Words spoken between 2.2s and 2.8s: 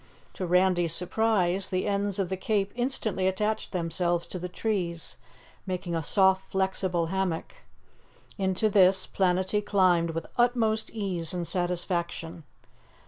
the cape